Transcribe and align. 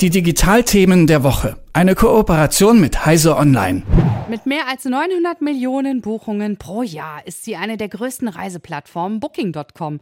Die 0.00 0.10
Digitalthemen 0.10 1.06
der 1.06 1.24
Woche. 1.24 1.56
Eine 1.72 1.94
Kooperation 1.94 2.78
mit 2.80 3.06
Heise 3.06 3.34
Online. 3.34 3.82
Mit 4.28 4.44
mehr 4.44 4.68
als 4.68 4.84
900 4.84 5.40
Millionen 5.40 6.02
Buchungen 6.02 6.58
pro 6.58 6.82
Jahr 6.82 7.26
ist 7.26 7.44
sie 7.44 7.56
eine 7.56 7.78
der 7.78 7.88
größten 7.88 8.28
Reiseplattformen 8.28 9.20
Booking.com. 9.20 10.00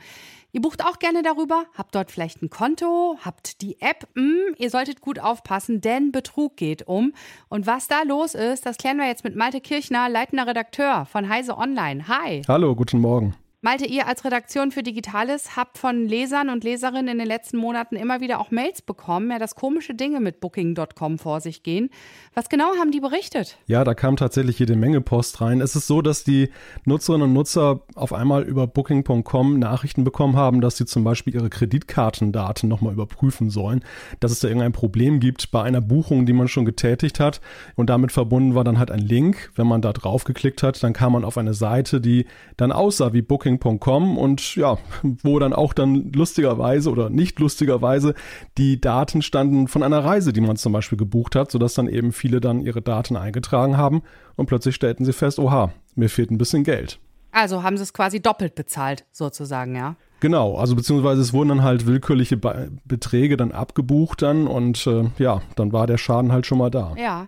Ihr 0.51 0.61
bucht 0.61 0.85
auch 0.85 0.99
gerne 0.99 1.23
darüber, 1.23 1.67
habt 1.79 1.95
dort 1.95 2.11
vielleicht 2.11 2.43
ein 2.43 2.51
Konto, 2.51 3.19
habt 3.25 3.63
die 3.63 3.81
App. 3.81 4.09
Hm, 4.17 4.57
ihr 4.59 4.71
solltet 4.71 5.01
gut 5.01 5.21
aufpassen, 5.21 5.81
denn 5.81 6.11
Betrug 6.11 6.57
geht 6.57 6.89
um. 6.89 7.13
Und 7.49 7.69
was 7.69 7.87
da 7.87 8.03
los 8.03 8.35
ist, 8.35 8.67
das 8.67 8.79
klären 8.79 8.97
wir 8.97 9.07
jetzt 9.07 9.23
mit 9.23 9.37
Malte 9.37 9.61
Kirchner, 9.61 10.09
leitender 10.09 10.49
Redakteur 10.49 11.07
von 11.07 11.29
Heise 11.29 11.57
Online. 11.57 12.09
Hi. 12.09 12.43
Hallo, 12.49 12.75
guten 12.75 12.99
Morgen. 12.99 13.37
Malte, 13.65 13.87
ihr 13.87 14.07
als 14.07 14.27
Redaktion 14.27 14.73
für 14.73 14.83
Digitales 14.83 15.57
habt 15.57 15.79
von 15.79 16.07
Lesern 16.07 16.51
und 16.51 16.65
Leserinnen 16.65 17.09
in 17.09 17.19
den 17.19 17.27
letzten 17.27 17.57
Monaten 17.57 17.97
immer 17.97 18.21
wieder 18.21 18.39
auch 18.39 18.51
Mails 18.51 18.83
bekommen, 18.83 19.31
ja, 19.31 19.39
dass 19.39 19.55
komische 19.55 19.95
Dinge 19.95 20.21
mit 20.21 20.41
Booking.com 20.41 21.19
vor 21.19 21.41
sich 21.41 21.63
gehen. 21.63 21.89
Was 22.35 22.51
genau 22.51 22.77
haben 22.79 22.91
die 22.91 23.01
berichtet? 23.01 23.57
Ja, 23.67 23.83
da 23.85 23.95
kam 23.95 24.17
tatsächlich 24.17 24.59
jede 24.59 24.77
Menge 24.77 25.01
Post 25.01 25.41
rein. 25.41 25.63
Es 25.63 25.77
ist 25.77 25.87
so, 25.87 26.03
dass 26.03 26.25
die 26.25 26.51
Nutzerinnen 26.85 27.29
und 27.29 27.33
Nutzer 27.33 27.81
auf 27.95 28.13
einmal 28.13 28.43
über 28.43 28.67
Booking.com 28.67 29.59
Nachrichten 29.59 30.05
bekommen 30.05 30.37
haben, 30.37 30.61
dass 30.61 30.77
sie 30.77 30.85
zum 30.85 31.03
Beispiel 31.03 31.35
ihre 31.35 31.49
Kreditkartendaten 31.49 32.69
nochmal 32.69 32.93
überprüfen 32.93 33.49
sollen, 33.49 33.83
dass 34.21 34.31
es 34.31 34.41
da 34.41 34.49
irgendein 34.49 34.73
Problem 34.73 35.21
gibt 35.21 35.51
bei 35.53 35.63
einer 35.63 35.81
Buchung, 35.81 36.27
die 36.27 36.35
man 36.35 36.49
schon 36.49 36.67
getätigt 36.67 37.19
hat. 37.19 37.41
Und 37.77 37.89
damit 37.89 38.13
verbunden 38.13 38.55
war 38.55 38.65
dann 38.65 38.79
halt 38.79 38.91
ein 38.91 39.01
Link. 39.01 39.53
Wenn 39.55 39.67
man 39.67 39.81
da 39.81 39.95
drauf 39.95 40.25
geklickt 40.25 40.63
hat, 40.63 40.83
dann 40.83 40.93
kam 40.93 41.15
man 41.15 41.25
auf 41.25 41.39
eine 41.39 41.55
Seite, 41.55 42.03
die 42.03 42.27
dann 42.59 42.71
aussah 42.71 43.15
wie 43.15 43.23
Booking 43.23 43.54
booking.com 43.59 44.19
und 44.19 44.57
ja, 44.57 44.79
wo 45.23 45.39
dann 45.39 45.53
auch 45.53 45.73
dann 45.73 46.13
lustigerweise 46.13 46.91
oder 46.91 47.11
nicht 47.11 47.39
lustigerweise 47.39 48.15
die 48.59 48.81
Daten 48.81 49.23
standen 49.23 49.69
von 49.69 49.83
einer 49.83 50.05
Reise, 50.05 50.33
die 50.33 50.41
man 50.41 50.57
zum 50.57 50.73
Beispiel 50.73 50.99
gebucht 50.99 51.37
hat, 51.37 51.51
sodass 51.51 51.75
dann 51.75 51.89
eben 51.89 52.13
viele 52.13 52.41
dann 52.41 52.61
ihre 52.61 52.83
Daten 52.83 53.17
eingetragen 53.17 53.77
haben 53.77 54.03
und 54.37 54.47
plötzlich 54.47 54.75
stellten 54.75 55.05
sie 55.05 55.13
fest, 55.13 55.39
oha, 55.39 55.73
mir 55.95 56.09
fehlt 56.09 56.31
ein 56.31 56.39
bisschen 56.39 56.65
Geld. 56.65 56.99
Also 57.33 57.65
haben 57.65 57.77
sie 57.77 57.83
es 57.83 57.93
quasi 57.93 58.23
doppelt 58.23 58.55
bezahlt, 58.55 59.07
sozusagen, 59.11 59.75
ja? 59.75 59.97
Genau, 60.21 60.57
also 60.57 60.77
beziehungsweise 60.77 61.21
es 61.21 61.33
wurden 61.33 61.49
dann 61.49 61.63
halt 61.63 61.85
willkürliche 61.85 62.37
Be 62.37 62.71
Beträge 62.85 63.37
dann 63.37 63.53
abgebucht 63.53 64.23
dann 64.23 64.47
und 64.47 64.87
äh, 64.87 65.11
ja, 65.19 65.43
dann 65.57 65.73
war 65.73 65.87
der 65.87 65.99
Schaden 65.99 66.33
halt 66.33 66.47
schon 66.47 66.59
mal 66.59 66.71
da. 66.71 66.95
Ja. 66.97 67.27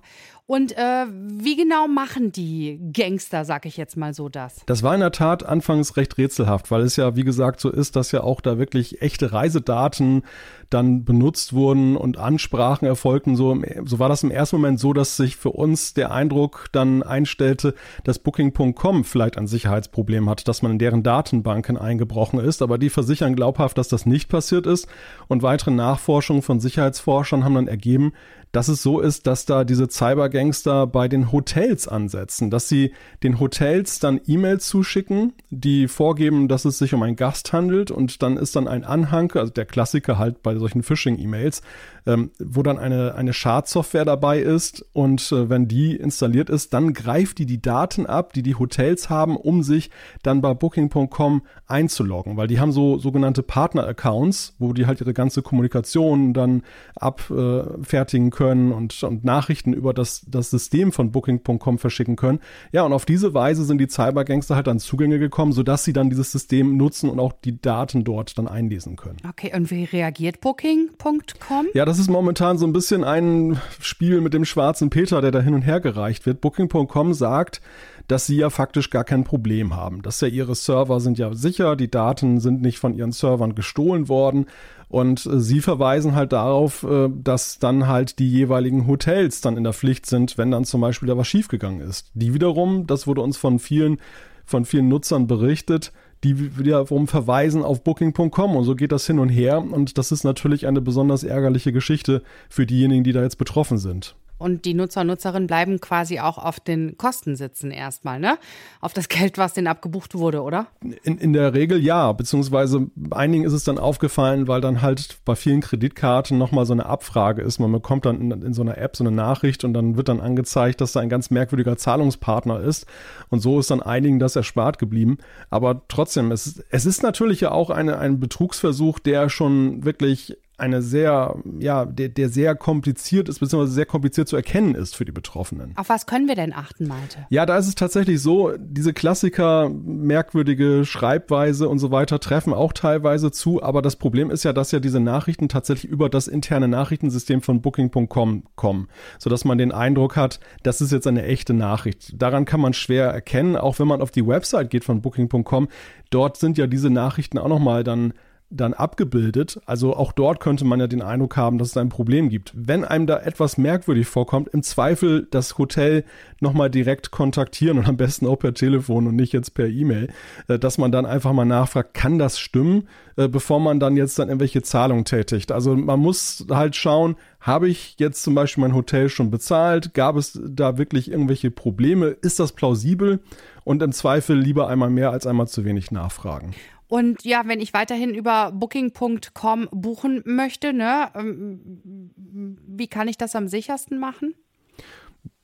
Und 0.49 0.77
äh, 0.77 1.07
wie 1.11 1.57
genau 1.57 1.89
machen 1.89 2.31
die 2.31 2.79
Gangster, 2.93 3.45
sag 3.45 3.67
ich 3.67 3.77
jetzt 3.77 3.97
mal 3.97 4.15
so, 4.15 4.29
das? 4.29 4.61
Das 4.67 4.85
war 4.85 4.95
in 4.95 5.01
der 5.01 5.11
Tat 5.11 5.45
anfangs 5.45 5.97
recht 5.97 6.17
rätselhaft, 6.19 6.71
weil 6.71 6.83
es 6.83 6.95
ja, 6.95 7.17
wie 7.17 7.25
gesagt, 7.25 7.59
so 7.59 7.69
ist, 7.69 7.97
dass 7.97 8.13
ja 8.13 8.23
auch 8.23 8.41
da 8.41 8.57
wirklich 8.57 9.03
echte 9.03 9.33
Reisedaten 9.33 10.23
dann 10.71 11.05
benutzt 11.05 11.53
wurden 11.53 11.97
und 11.97 12.17
Ansprachen 12.17 12.87
erfolgten. 12.87 13.35
So, 13.35 13.61
so 13.85 13.99
war 13.99 14.09
das 14.09 14.23
im 14.23 14.31
ersten 14.31 14.57
Moment 14.57 14.79
so, 14.79 14.93
dass 14.93 15.17
sich 15.17 15.35
für 15.35 15.51
uns 15.51 15.95
der 15.95 16.13
Eindruck 16.13 16.69
dann 16.71 17.03
einstellte, 17.03 17.75
dass 18.05 18.21
Booking.com 18.21 19.03
vielleicht 19.03 19.39
ein 19.39 19.49
Sicherheitsproblem 19.49 20.31
hat, 20.31 20.47
dass 20.47 20.63
man 20.63 20.73
in 20.73 20.79
deren 20.79 21.03
Datenbanken 21.03 21.77
eingebrochen 21.77 22.39
ist. 22.39 22.63
Aber 22.63 22.79
die 22.79 22.91
versichern 22.91 23.35
glaubhaft, 23.35 23.79
dass 23.79 23.89
das 23.89 24.07
nicht 24.07 24.29
passiert 24.29 24.67
ist. 24.67 24.87
Und 25.27 25.43
weitere 25.43 25.73
Nachforschungen 25.73 26.43
von 26.43 26.61
Sicherheitsforschern 26.61 27.43
haben 27.43 27.55
dann 27.55 27.69
ergeben, 27.69 28.13
dass 28.57 28.69
es 28.69 28.83
so 28.83 29.01
ist, 29.01 29.27
dass 29.27 29.45
da 29.45 29.65
diese 29.65 29.87
Cybergangster 29.91 30.87
bei 30.87 31.09
den 31.09 31.31
Hotels 31.31 31.87
ansetzen, 31.87 32.51
dass 32.51 32.71
sie 32.71 32.93
den 33.23 33.39
Hotels 33.39 33.99
dann 33.99 34.19
E-Mails 34.27 34.67
zuschicken, 34.67 35.35
die 35.51 35.89
vorgeben, 35.89 36.49
dass 36.49 36.65
es 36.65 36.79
sich 36.79 36.95
um 36.95 37.03
einen 37.03 37.17
Gast 37.17 37.53
handelt 37.53 37.91
und 37.91 38.23
dann 38.23 38.39
ist 38.39 38.57
dann 38.57 38.67
ein 38.67 38.83
Anhang, 38.83 39.31
also 39.33 39.53
der 39.53 39.67
Klassiker 39.67 40.17
halt 40.17 40.43
bei 40.43 40.57
solchen 40.57 40.83
Phishing-E-Mails, 40.83 41.61
ähm, 42.07 42.31
wo 42.39 42.63
dann 42.63 42.79
eine, 42.79 43.15
eine 43.15 43.35
Schadsoftware 43.35 44.07
dabei 44.07 44.39
ist 44.39 44.87
und 44.95 45.31
äh, 45.33 45.51
wenn 45.51 45.69
die 45.69 45.95
installiert 45.95 46.49
ist, 46.49 46.73
dann 46.73 46.95
greift 46.95 47.37
die 47.37 47.47
die 47.47 47.61
Daten 47.61 48.07
ab, 48.07 48.33
die 48.33 48.43
die 48.43 48.55
Hotels 48.55 49.11
haben, 49.11 49.37
um 49.37 49.65
sich 49.65 49.91
dann 50.23 50.41
bei 50.41 50.55
Booking.com 50.55 51.43
einzuloggen, 51.67 52.39
weil 52.39 52.47
die 52.47 52.59
haben 52.59 52.73
so 52.73 52.97
sogenannte 52.97 53.43
Partner-Accounts, 53.43 54.55
wo 54.59 54.73
die 54.73 54.87
halt 54.87 55.03
ihre 55.03 55.13
ganze 55.13 55.43
Kommunikation 55.43 56.33
dann 56.33 56.63
abfertigen 56.95 58.29
äh, 58.29 58.31
können 58.31 58.46
und, 58.53 59.03
und 59.03 59.25
Nachrichten 59.25 59.73
über 59.73 59.93
das, 59.93 60.25
das 60.29 60.51
System 60.51 60.93
von 60.93 61.11
Booking.com 61.11 61.79
verschicken 61.79 62.15
können. 62.15 62.39
Ja, 62.71 62.85
und 62.85 62.93
auf 62.93 63.05
diese 63.05 63.35
Weise 63.35 63.65
sind 63.65 63.79
die 63.79 63.89
Cybergangster 63.89 64.55
halt 64.55 64.69
an 64.69 64.79
Zugänge 64.79 65.19
gekommen, 65.19 65.51
sodass 65.51 65.83
sie 65.83 65.93
dann 65.93 66.09
dieses 66.09 66.31
System 66.31 66.77
nutzen 66.77 67.11
und 67.11 67.19
auch 67.19 67.33
die 67.33 67.61
Daten 67.61 68.05
dort 68.05 68.39
dann 68.39 68.47
einlesen 68.47 68.95
können. 68.95 69.17
Okay, 69.29 69.53
und 69.55 69.73
wie 69.73 69.85
reagiert 69.85 70.41
Booking.com? 70.41 71.67
Ja, 71.75 71.85
das 71.85 71.97
das 71.97 72.03
ist 72.03 72.11
momentan 72.11 72.59
so 72.59 72.67
ein 72.67 72.75
bisschen 72.75 73.05
ein 73.05 73.59
Spiel 73.81 74.21
mit 74.21 74.35
dem 74.35 74.45
schwarzen 74.45 74.91
Peter, 74.91 75.23
der 75.23 75.31
da 75.31 75.41
hin 75.41 75.55
und 75.55 75.63
her 75.63 75.81
gereicht 75.81 76.27
wird. 76.27 76.43
Booking.com 76.43 77.15
sagt, 77.15 77.63
dass 78.07 78.27
sie 78.27 78.37
ja 78.37 78.51
faktisch 78.51 78.91
gar 78.91 79.03
kein 79.03 79.25
Problem 79.25 79.75
haben. 79.75 80.03
Dass 80.03 80.21
ja 80.21 80.29
ihre 80.29 80.55
Server 80.55 81.01
sind 81.01 81.17
ja 81.17 81.33
sicher, 81.33 81.75
die 81.75 81.91
Daten 81.91 82.39
sind 82.39 82.61
nicht 82.61 82.79
von 82.79 82.93
ihren 82.93 83.13
Servern 83.13 83.55
gestohlen 83.55 84.11
worden. 84.11 84.45
Und 84.89 85.25
äh, 85.25 85.41
sie 85.41 85.63
verweisen 85.63 86.15
halt 86.15 86.35
darauf, 86.35 86.83
äh, 86.83 87.09
dass 87.09 87.59
dann 87.59 87.87
halt 87.87 88.19
die 88.19 88.31
jeweiligen 88.37 88.87
Hotels 88.87 89.41
dann 89.41 89.57
in 89.57 89.65
der 89.65 89.73
Pflicht 89.73 90.07
sind, 90.07 90.39
wenn 90.39 90.51
dann 90.51 90.65
zum 90.65 90.81
Beispiel 90.81 91.09
da 91.09 91.17
was 91.17 91.29
schiefgegangen 91.29 91.81
ist. 91.81 92.11
Die 92.15 92.35
wiederum, 92.35 92.87
das 92.87 93.07
wurde 93.07 93.21
uns 93.21 93.37
von 93.37 93.59
vielen, 93.59 93.99
von 94.45 94.65
vielen 94.65 94.89
Nutzern 94.89 95.27
berichtet, 95.27 95.93
die 96.25 96.57
wiederum 96.59 97.09
verweisen 97.09 97.63
auf 97.63 97.85
Booking.com 97.85 98.57
und 98.57 98.65
so 98.65 98.75
geht 98.75 98.93
das 98.93 99.07
hin 99.07 99.19
und 99.19 99.29
her 99.29 99.59
und 99.59 99.99
das 99.99 100.13
ist 100.13 100.25
natürlich 100.25 100.67
eine 100.67 100.81
besonders 100.81 101.25
ärgerliche 101.25 101.73
Geschichte 101.73 102.23
für 102.49 102.67
diejenigen, 102.67 103.05
die 103.05 103.13
da 103.13 103.23
jetzt 103.23 103.39
betroffen 103.39 103.79
sind. 103.79 104.17
Und 104.39 104.65
die 104.65 104.75
Nutzer 104.75 105.01
und 105.01 105.07
Nutzerinnen 105.07 105.47
bleiben 105.47 105.81
quasi 105.81 106.21
auch 106.21 106.37
auf 106.37 106.61
den 106.61 106.99
Kosten 106.99 107.37
sitzen 107.37 107.71
erstmal, 107.71 108.21
ne? 108.21 108.39
Auf 108.81 108.93
das 108.93 109.09
Geld, 109.09 109.39
was 109.39 109.55
denen 109.55 109.67
abgebucht 109.67 110.15
wurde, 110.15 110.43
oder? 110.43 110.67
In, 111.03 111.19
in 111.19 111.33
der 111.33 111.55
Regel 111.55 111.83
ja, 111.83 112.13
beziehungsweise 112.13 112.89
einigen 113.11 113.45
ist 113.45 113.55
es 113.55 113.65
dann 113.65 113.79
aufgefallen, 113.79 114.47
weil 114.47 114.61
dann 114.61 114.83
halt 114.83 115.19
bei 115.25 115.35
vielen 115.37 115.63
Kreditkarten 115.63 116.37
nochmal 116.37 116.67
so 116.67 116.75
eine 116.75 116.87
Abfrage 116.87 117.41
ist. 117.43 117.59
Man 117.59 117.73
bekommt 117.73 118.05
dann 118.05 118.21
in, 118.21 118.43
in 118.43 118.55
so 118.55 118.63
einer 118.63 118.77
App 118.77 118.97
so 118.97 119.05
eine 119.05 119.15
Nachricht 119.15 119.65
und 119.65 119.73
dann 119.73 119.97
wird 119.97 120.09
dann 120.09 120.21
angezeigt, 120.21 120.81
dass 120.81 120.93
da 120.93 121.01
ein 121.01 121.09
ganz 121.09 121.31
merkwürdiger 121.31 121.77
Zahlungspartner 121.77 122.61
ist. 122.61 122.87
Und 123.31 123.41
so 123.41 123.59
ist 123.59 123.71
dann 123.71 123.83
einigen 123.83 124.19
das 124.19 124.37
erspart 124.37 124.79
geblieben. 124.79 125.19
Aber 125.49 125.83
trotzdem, 125.89 126.31
es, 126.31 126.63
es 126.71 126.85
ist 126.85 127.03
natürlich 127.03 127.41
ja 127.41 127.53
auch 127.53 127.71
eine, 127.71 127.99
ein 127.99 128.21
Betrugsversuch, 128.21 128.99
der 128.99 129.31
schon 129.31 129.85
wirklich 129.85 130.37
eine 130.59 130.81
sehr, 130.81 131.37
ja, 131.59 131.85
der, 131.85 132.09
der 132.09 132.31
sehr 132.31 132.55
kompliziert 132.55 133.29
ist, 133.29 133.41
beziehungsweise 133.41 133.75
sehr 133.75 133.85
kompliziert 133.85 134.27
zu 134.27 134.37
erkennen 134.37 134.75
ist 134.75 134.97
für 134.97 135.05
die 135.05 135.13
Betroffenen. 135.13 135.73
Auf 135.77 135.91
was 135.91 136.07
können 136.07 136.29
wir 136.29 136.35
denn 136.35 136.55
achten, 136.55 136.89
Malte? 136.89 137.27
Ja, 137.29 137.45
da 137.45 137.59
ist 137.59 137.69
es 137.69 137.75
tatsächlich 137.75 138.23
so, 138.23 138.53
diese 138.59 138.95
Klassiker, 138.95 139.69
merkwürdige 139.69 140.87
Schreibweise 140.87 141.69
und 141.69 141.79
so 141.79 141.91
weiter 141.91 142.21
treffen 142.21 142.55
auch 142.55 142.73
teilweise 142.73 143.31
zu, 143.31 143.63
aber 143.63 143.83
das 143.83 143.97
Problem 143.97 144.31
ist 144.31 144.45
ja, 144.45 144.55
dass 144.55 144.73
ja 144.73 144.81
diese 144.81 145.01
Nachrichten 145.01 145.49
tatsächlich 145.49 145.91
über 145.91 146.09
das 146.09 146.27
interne 146.27 146.69
Nachrichtensystem 146.69 147.43
von 147.43 147.61
Booking.com 147.61 148.45
kommen, 148.55 148.89
sodass 149.19 149.45
man 149.45 149.59
den 149.59 149.73
Eindruck 149.73 150.17
hat, 150.17 150.41
das 150.63 150.81
ist 150.81 150.91
jetzt 150.93 151.07
eine 151.07 151.25
echte 151.25 151.53
Nachricht. 151.53 152.15
Daran 152.21 152.47
kann 152.47 152.61
man 152.61 152.73
schwer 152.73 153.09
erkennen, 153.09 153.57
auch 153.57 153.79
wenn 153.79 153.89
man 153.89 154.01
auf 154.01 154.11
die 154.11 154.27
Website 154.27 154.71
geht 154.71 154.85
von 154.85 155.03
Booking.com, 155.03 155.69
dort 156.09 156.39
sind 156.39 156.57
ja 156.57 156.67
diese 156.67 156.89
Nachrichten 156.89 157.37
auch 157.37 157.49
nochmal 157.49 157.85
dann 157.85 158.15
dann 158.51 158.75
abgebildet. 158.75 159.61
Also 159.67 159.97
auch 159.97 160.13
dort 160.13 160.41
könnte 160.41 160.65
man 160.65 160.79
ja 160.79 160.87
den 160.87 161.03
Eindruck 161.03 161.37
haben, 161.37 161.59
dass 161.59 161.71
es 161.71 161.77
ein 161.77 161.89
Problem 161.89 162.29
gibt. 162.29 162.53
Wenn 162.55 162.85
einem 162.85 163.07
da 163.07 163.19
etwas 163.19 163.59
merkwürdig 163.59 164.07
vorkommt, 164.07 164.49
im 164.49 164.63
Zweifel 164.63 165.27
das 165.31 165.59
Hotel 165.59 166.05
nochmal 166.41 166.71
direkt 166.71 167.11
kontaktieren 167.11 167.79
und 167.79 167.89
am 167.89 167.97
besten 167.97 168.27
auch 168.27 168.37
per 168.37 168.55
Telefon 168.55 169.09
und 169.09 169.17
nicht 169.17 169.33
jetzt 169.33 169.55
per 169.55 169.67
E-Mail, 169.67 170.09
äh, 170.49 170.59
dass 170.59 170.79
man 170.79 170.93
dann 170.93 171.07
einfach 171.07 171.33
mal 171.33 171.45
nachfragt, 171.45 171.95
kann 171.95 172.19
das 172.19 172.39
stimmen, 172.39 172.89
äh, 173.17 173.29
bevor 173.29 173.59
man 173.59 173.81
dann 173.81 173.97
jetzt 173.97 174.19
dann 174.19 174.29
irgendwelche 174.29 174.63
Zahlungen 174.63 175.05
tätigt. 175.05 175.51
Also 175.51 175.75
man 175.75 175.99
muss 175.99 176.47
halt 176.49 176.77
schauen, 176.77 177.17
habe 177.41 177.69
ich 177.69 177.97
jetzt 177.99 178.23
zum 178.23 178.35
Beispiel 178.35 178.63
mein 178.63 178.75
Hotel 178.75 179.09
schon 179.09 179.31
bezahlt? 179.31 179.95
Gab 179.95 180.17
es 180.17 180.41
da 180.45 180.79
wirklich 180.79 181.11
irgendwelche 181.11 181.51
Probleme? 181.51 182.09
Ist 182.09 182.39
das 182.39 182.53
plausibel? 182.53 183.21
Und 183.65 183.83
im 183.83 183.91
Zweifel 183.91 184.39
lieber 184.39 184.69
einmal 184.69 184.91
mehr 184.91 185.11
als 185.11 185.27
einmal 185.27 185.49
zu 185.49 185.65
wenig 185.65 185.91
nachfragen. 185.91 186.55
Und 186.89 187.25
ja, 187.25 187.43
wenn 187.47 187.61
ich 187.61 187.75
weiterhin 187.75 188.15
über 188.15 188.53
booking.com 188.53 189.69
buchen 189.73 190.23
möchte, 190.25 190.73
ne, 190.73 191.11
ähm, 191.15 192.61
wie 192.67 192.89
kann 192.89 193.09
ich 193.09 193.19
das 193.19 193.35
am 193.35 193.49
sichersten 193.49 193.99
machen? 193.99 194.35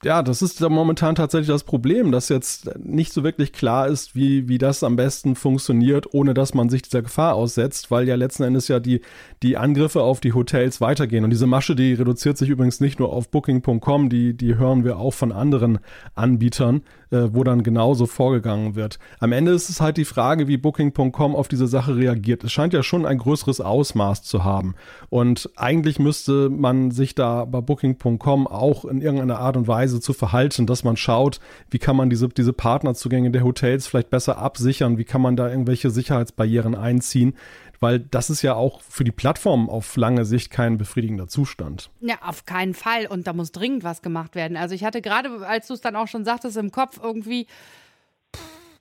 Ja, 0.04 0.22
das 0.22 0.42
ist 0.42 0.58
ja 0.58 0.68
momentan 0.68 1.14
tatsächlich 1.14 1.46
das 1.46 1.62
Problem, 1.62 2.10
dass 2.10 2.28
jetzt 2.28 2.76
nicht 2.76 3.12
so 3.12 3.22
wirklich 3.22 3.52
klar 3.52 3.86
ist, 3.86 4.16
wie, 4.16 4.48
wie 4.48 4.58
das 4.58 4.82
am 4.82 4.96
besten 4.96 5.36
funktioniert, 5.36 6.12
ohne 6.12 6.34
dass 6.34 6.54
man 6.54 6.68
sich 6.68 6.82
dieser 6.82 7.02
Gefahr 7.02 7.36
aussetzt, 7.36 7.92
weil 7.92 8.08
ja 8.08 8.16
letzten 8.16 8.42
Endes 8.42 8.66
ja 8.66 8.80
die, 8.80 9.00
die 9.44 9.56
Angriffe 9.56 10.02
auf 10.02 10.18
die 10.18 10.32
Hotels 10.32 10.80
weitergehen. 10.80 11.22
Und 11.22 11.30
diese 11.30 11.46
Masche, 11.46 11.76
die 11.76 11.94
reduziert 11.94 12.36
sich 12.36 12.48
übrigens 12.48 12.80
nicht 12.80 12.98
nur 12.98 13.12
auf 13.12 13.28
Booking.com, 13.30 14.08
die, 14.08 14.36
die 14.36 14.56
hören 14.56 14.84
wir 14.84 14.98
auch 14.98 15.14
von 15.14 15.30
anderen 15.30 15.78
Anbietern, 16.16 16.82
äh, 17.12 17.28
wo 17.32 17.44
dann 17.44 17.62
genauso 17.62 18.06
vorgegangen 18.06 18.74
wird. 18.74 18.98
Am 19.20 19.32
Ende 19.32 19.52
ist 19.52 19.68
es 19.68 19.80
halt 19.80 19.98
die 19.98 20.04
Frage, 20.04 20.48
wie 20.48 20.56
Booking.com 20.56 21.36
auf 21.36 21.46
diese 21.46 21.68
Sache 21.68 21.96
reagiert. 21.96 22.42
Es 22.42 22.50
scheint 22.50 22.72
ja 22.72 22.82
schon 22.82 23.06
ein 23.06 23.18
größeres 23.18 23.60
Ausmaß 23.60 24.22
zu 24.22 24.42
haben. 24.42 24.74
Und 25.10 25.50
eigentlich 25.54 25.98
müsste 25.98 26.48
man 26.50 26.90
sich 26.90 27.14
da 27.14 27.44
bei 27.44 27.60
Booking.com 27.60 28.46
auch 28.46 28.84
in 28.84 29.00
irgendeiner 29.00 29.38
Art 29.38 29.56
und 29.56 29.68
Weise 29.68 29.91
Weise 29.92 30.00
zu 30.00 30.12
verhalten, 30.12 30.66
dass 30.66 30.84
man 30.84 30.96
schaut, 30.96 31.40
wie 31.70 31.78
kann 31.78 31.96
man 31.96 32.10
diese, 32.10 32.28
diese 32.28 32.52
Partnerzugänge 32.52 33.30
der 33.30 33.44
Hotels 33.44 33.86
vielleicht 33.86 34.10
besser 34.10 34.38
absichern, 34.38 34.98
wie 34.98 35.04
kann 35.04 35.20
man 35.20 35.36
da 35.36 35.48
irgendwelche 35.48 35.90
Sicherheitsbarrieren 35.90 36.74
einziehen, 36.74 37.34
weil 37.80 37.98
das 37.98 38.30
ist 38.30 38.42
ja 38.42 38.54
auch 38.54 38.80
für 38.80 39.04
die 39.04 39.12
Plattform 39.12 39.68
auf 39.68 39.96
lange 39.96 40.24
Sicht 40.24 40.50
kein 40.50 40.78
befriedigender 40.78 41.28
Zustand. 41.28 41.90
Ja, 42.00 42.16
auf 42.22 42.46
keinen 42.46 42.74
Fall. 42.74 43.06
Und 43.06 43.26
da 43.26 43.32
muss 43.32 43.52
dringend 43.52 43.84
was 43.84 44.02
gemacht 44.02 44.34
werden. 44.34 44.56
Also 44.56 44.74
ich 44.74 44.84
hatte 44.84 45.02
gerade, 45.02 45.46
als 45.46 45.66
du 45.66 45.74
es 45.74 45.80
dann 45.80 45.96
auch 45.96 46.08
schon 46.08 46.24
sagtest, 46.24 46.56
im 46.56 46.70
Kopf 46.70 47.00
irgendwie, 47.02 47.46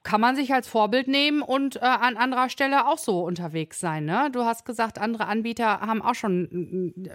kann 0.03 0.21
man 0.21 0.35
sich 0.35 0.51
als 0.53 0.67
Vorbild 0.67 1.07
nehmen 1.07 1.43
und 1.43 1.75
äh, 1.75 1.79
an 1.81 2.17
anderer 2.17 2.49
Stelle 2.49 2.87
auch 2.87 2.97
so 2.97 3.23
unterwegs 3.23 3.79
sein. 3.79 4.05
Ne? 4.05 4.29
Du 4.31 4.43
hast 4.45 4.65
gesagt, 4.65 4.97
andere 4.97 5.27
Anbieter 5.27 5.81
haben 5.81 6.01
auch 6.01 6.15
schon 6.15 7.05
äh, 7.05 7.11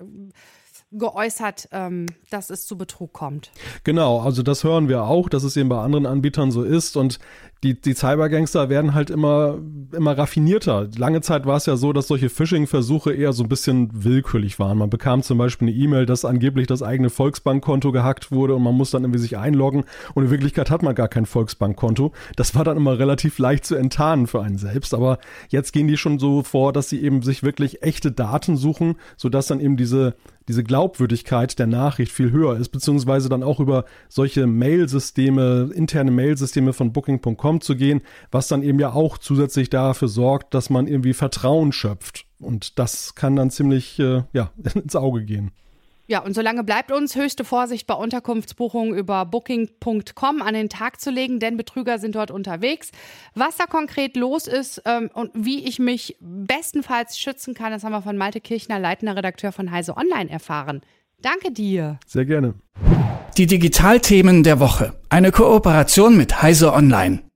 geäußert, 0.93 1.69
ähm, 1.73 2.07
dass 2.31 2.51
es 2.51 2.67
zu 2.67 2.79
Betrug 2.79 3.13
kommt. 3.13 3.51
Genau, 3.85 4.21
also 4.21 4.43
das 4.43 4.65
hören 4.65 4.89
wir 4.89 5.05
auch, 5.05 5.29
dass 5.29 5.43
es 5.43 5.57
eben 5.57 5.69
bei 5.69 5.81
anderen 5.81 6.07
Anbietern 6.07 6.51
so 6.51 6.63
ist 6.63 6.97
und 6.97 7.19
die, 7.67 7.81
die 7.81 7.95
Cybergangster 7.95 8.69
werden 8.69 8.95
halt 8.95 9.11
immer, 9.11 9.59
immer 9.93 10.17
raffinierter. 10.17 10.89
Lange 10.97 11.21
Zeit 11.21 11.47
war 11.47 11.57
es 11.57 11.67
ja 11.67 11.77
so, 11.77 11.93
dass 11.93 12.07
solche 12.07 12.29
Phishing-Versuche 12.29 13.13
eher 13.13 13.33
so 13.33 13.43
ein 13.43 13.49
bisschen 13.49 14.05
willkürlich 14.05 14.59
waren. 14.61 14.79
Man 14.79 14.89
bekam 14.89 15.23
zum 15.23 15.39
Beispiel 15.39 15.69
eine 15.69 15.77
E-Mail, 15.77 16.07
dass 16.07 16.25
angeblich 16.25 16.69
das 16.69 16.83
eigene 16.83 17.11
Volksbankkonto 17.11 17.91
gehackt 17.91 18.31
wurde 18.31 18.55
und 18.55 18.63
man 18.63 18.75
muss 18.75 18.93
dann 18.93 19.03
irgendwie 19.03 19.19
sich 19.19 19.37
einloggen 19.37 19.85
und 20.15 20.25
in 20.25 20.31
Wirklichkeit 20.31 20.71
hat 20.71 20.83
man 20.83 20.95
gar 20.95 21.09
kein 21.09 21.27
Volksbankkonto. 21.27 22.13
Das 22.37 22.55
war 22.55 22.63
dann 22.63 22.77
immer 22.77 22.99
relativ 22.99 23.39
leicht 23.39 23.65
zu 23.65 23.75
enttarnen 23.75 24.29
für 24.29 24.43
einen 24.43 24.59
selbst, 24.59 24.95
aber 24.95 25.19
jetzt 25.49 25.73
gehen 25.73 25.89
die 25.89 25.97
schon 25.97 26.21
so 26.21 26.43
vor, 26.43 26.73
dass 26.73 26.89
sie 26.89 27.03
eben 27.03 27.23
sich 27.23 27.43
wirklich 27.43 27.83
echte 27.83 28.13
Daten 28.13 28.57
suchen, 28.57 28.95
sodass 29.17 29.49
dann 29.49 29.61
eben 29.61 29.77
diese 29.77 30.15
diese 30.49 30.63
Glaubwürdigkeit 30.63 31.59
der 31.59 31.67
Nachricht 31.67 32.13
viel 32.13 32.31
höher 32.31 32.57
ist, 32.57 32.69
beziehungsweise 32.69 33.29
dann 33.29 33.43
auch 33.43 33.61
über 33.61 33.85
solche 34.09 34.47
Mail-Systeme, 34.47 35.71
interne 35.75 36.11
Mail-Systeme 36.11 36.73
von 36.73 36.93
Booking.com 36.93 37.56
zu 37.61 37.77
gehen, 37.77 38.03
was 38.31 38.49
dann 38.49 38.63
eben 38.63 38.79
ja 38.79 38.93
auch 38.93 39.19
zusätzlich 39.19 39.71
dafür 39.71 40.09
sorgt, 40.09 40.55
dass 40.55 40.71
man 40.71 40.87
irgendwie 40.87 41.13
Vertrauen 41.13 41.73
schöpft. 41.73 42.27
Und 42.39 42.79
das 42.79 43.15
kann 43.15 43.37
dann 43.37 43.51
ziemlich 43.51 43.99
äh, 43.99 44.23
ja, 44.33 44.51
ins 44.75 44.97
Auge 44.97 45.25
gehen. 45.25 45.53
Ja, 46.09 46.21
und 46.21 46.35
solange 46.35 46.63
bleibt 46.63 46.93
uns 46.93 47.17
höchste 47.17 47.45
Vorsicht 47.45 47.87
bei 47.89 47.95
Unterkunftsbuchungen 47.95 48.97
über 48.97 49.25
booking.com 49.27 50.41
an 50.41 50.55
den 50.55 50.69
Tag 50.69 51.01
zu 51.01 51.11
legen, 51.11 51.41
denn 51.41 51.57
Betrüger 51.57 51.99
sind 51.99 52.15
dort 52.15 52.31
unterwegs. 52.31 52.93
Was 53.35 53.57
da 53.57 53.67
konkret 53.67 54.17
los 54.17 54.47
ist 54.47 54.83
ähm, 54.85 55.11
und 55.13 55.33
wie 55.35 55.65
ich 55.65 55.81
mich 55.81 56.17
bestenfalls 56.21 57.19
schützen 57.19 57.55
kann, 57.55 57.73
das 57.73 57.83
haben 57.83 57.93
wir 57.93 58.03
von 58.03 58.17
Malte 58.17 58.41
Kirchner, 58.41 58.79
leitender 58.79 59.17
Redakteur 59.17 59.51
von 59.51 59.73
Heise 59.73 59.97
Online, 59.97 60.31
erfahren. 60.31 60.83
Danke 61.23 61.51
dir. 61.51 61.99
Sehr 62.07 62.25
gerne. 62.25 62.55
Die 63.37 63.47
Digitalthemen 63.47 64.45
der 64.45 64.61
Woche. 64.61 64.95
Eine 65.09 65.33
Kooperation 65.33 66.17
mit 66.17 66.41
Heise 66.41 66.73
Online. 66.73 67.23